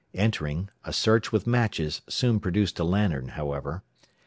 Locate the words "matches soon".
1.45-2.39